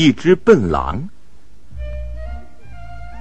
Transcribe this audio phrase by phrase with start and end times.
[0.00, 0.98] 一只笨狼。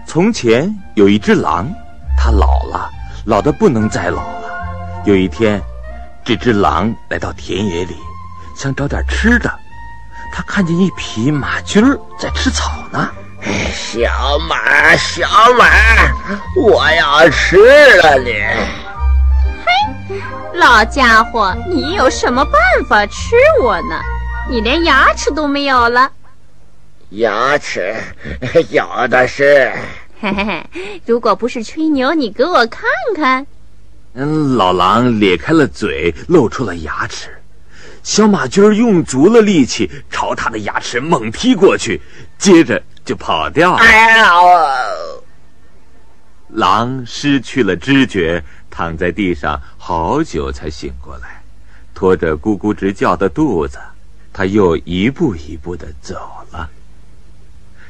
[0.07, 1.70] 从前有一只狼，
[2.17, 2.90] 它老了，
[3.25, 4.49] 老的不能再老了。
[5.04, 5.62] 有一天，
[6.23, 7.97] 这只狼来到田野里，
[8.55, 9.54] 想找点吃的。
[10.31, 13.11] 它看见一匹马驹儿在吃草呢。
[13.73, 14.09] 小
[14.47, 15.27] 马，小
[15.57, 15.65] 马，
[16.55, 17.57] 我要吃
[17.98, 18.31] 了你！
[19.66, 20.21] 嘿，
[20.53, 22.53] 老家伙，你有什么办
[22.88, 23.99] 法吃我呢？
[24.49, 26.09] 你连牙齿都没有了。
[27.12, 27.95] 牙齿
[28.70, 29.71] 有的是。
[30.21, 32.84] 嘿嘿嘿，如果不是吹牛，你给我看
[33.15, 33.47] 看。
[34.13, 37.29] 嗯，老狼咧开了嘴，露出了牙齿。
[38.03, 41.99] 小马驹儿用足了力气，朝他的牙齿猛踢过去，
[42.37, 43.77] 接着就跑掉了。
[43.79, 44.34] 哎呀！
[46.49, 51.41] 狼失去了知觉，躺在地上好久才醒过来，
[51.93, 53.79] 拖着咕咕直叫的肚子，
[54.34, 56.15] 他又一步一步的走
[56.51, 56.70] 了。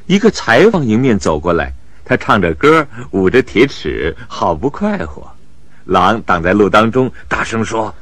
[0.09, 1.71] 一个裁缝迎面走过来，
[2.03, 5.31] 他唱着歌，舞着铁尺，好不快活。
[5.85, 7.93] 狼挡在路当中，大声说：“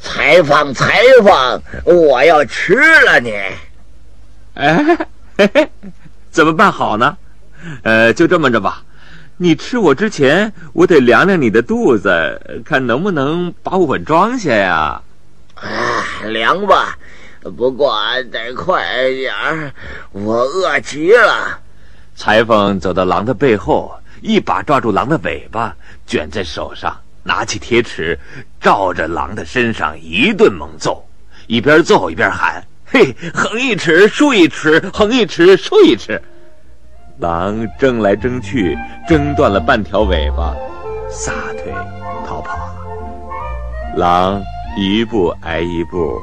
[0.00, 3.32] 裁缝，裁缝，我要吃了你！”
[4.54, 4.98] 哎，
[5.36, 5.68] 嘿嘿，
[6.30, 7.16] 怎么办好呢？
[7.82, 8.84] 呃，就这么着吧，
[9.36, 15.02] 你吃我之前，我得量量你的肚子，看能不能把我装下呀？
[15.56, 15.66] 啊，
[16.28, 16.96] 量吧。
[17.50, 17.94] 不过
[18.30, 19.72] 得快点儿，
[20.12, 21.58] 我饿极了。
[22.14, 25.74] 裁缝走到狼的背后，一把抓住狼的尾巴，
[26.06, 28.18] 卷在手上，拿起铁尺，
[28.60, 31.06] 照着狼的身上一顿猛揍，
[31.46, 36.20] 一边揍一边喊：“嘿，横一尺，竖一尺，横一尺，竖一尺。”
[37.20, 38.76] 狼挣来挣去，
[39.08, 40.54] 挣断了半条尾巴，
[41.08, 41.72] 撒腿
[42.26, 42.74] 逃跑了。
[43.96, 44.42] 狼
[44.76, 46.20] 一步挨一步。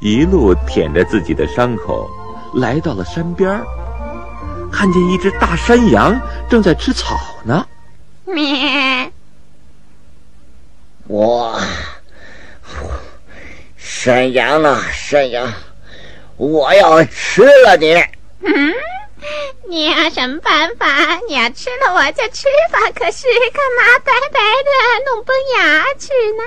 [0.00, 2.08] 一路舔着自己的伤口，
[2.54, 3.60] 来到了山边
[4.70, 6.18] 看见一只大山羊
[6.48, 7.66] 正在吃草呢。
[8.24, 9.10] 咩！
[11.08, 11.60] 我，
[13.76, 15.52] 山羊啊，山羊，
[16.36, 17.94] 我要吃了你！
[18.42, 18.74] 嗯，
[19.68, 20.86] 你有什么办法？
[21.26, 22.78] 你要吃了我就吃吧。
[22.94, 24.70] 可是干嘛白白的
[25.06, 26.42] 弄崩牙齿呢？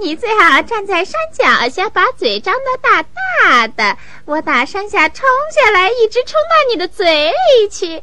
[0.00, 8.02] 你最好站在山脚下，把嘴张得大大的，我打山下冲下来，一直冲到你的嘴里去。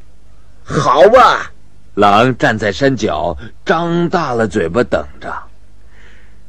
[0.64, 1.52] 好吧，
[1.96, 3.36] 狼站在山脚，
[3.66, 5.34] 张大了嘴巴等着。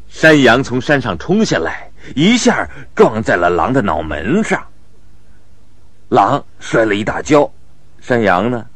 [0.08, 4.64] 山羊从山上冲下来，一下撞在了狼的脑门上。
[6.10, 7.50] 狼摔了一大跤，
[8.00, 8.66] 山羊呢，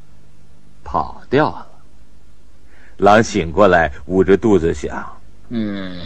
[0.83, 1.67] 跑掉了。
[2.97, 5.21] 狼醒过来，捂着肚子想：
[5.51, 6.01] 嗯。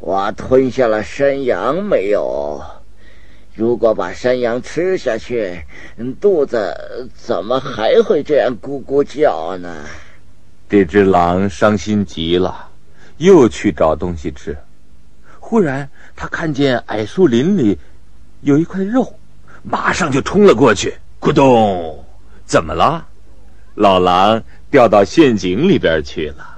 [0.00, 2.62] 我吞下了山羊没有？
[3.54, 5.64] 如果把山羊吃下去，
[6.20, 9.84] 肚子怎么还会这样咕咕叫呢？
[10.68, 12.68] 这只狼伤心极了，
[13.16, 14.56] 又去找东西吃。
[15.40, 17.78] 忽然，他看见矮树林里
[18.42, 19.18] 有一块肉，
[19.64, 20.94] 马上就冲了过去。
[21.20, 22.04] 咕咚！
[22.46, 23.06] 怎么了？
[23.74, 26.57] 老狼掉到陷阱里边去了。